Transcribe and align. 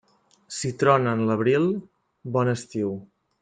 Si 0.59 0.71
trona 0.83 1.13
en 1.17 1.21
l'abril, 1.31 1.69
bon 2.39 2.53
estiu. 2.59 2.95